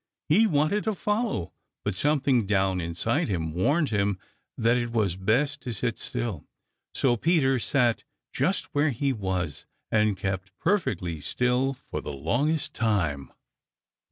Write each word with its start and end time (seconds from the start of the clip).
He 0.29 0.47
wanted 0.47 0.83
to 0.85 0.95
follow, 0.95 1.53
but 1.85 1.93
something 1.93 2.47
down 2.47 2.81
inside 2.81 3.27
him 3.27 3.53
warned 3.53 3.89
him 3.89 4.17
that 4.57 4.75
It 4.75 4.89
was 4.91 5.15
best 5.15 5.61
to 5.61 5.73
sit 5.73 5.99
still. 5.99 6.47
So 6.95 7.15
Peter 7.15 7.59
sat 7.59 8.03
just 8.33 8.65
where 8.73 8.89
he 8.89 9.13
was 9.13 9.67
and 9.91 10.17
kept 10.17 10.57
perfectly 10.57 11.21
still 11.21 11.73
for 11.91 12.01
the 12.01 12.13
longest 12.13 12.73
time. 12.73 13.31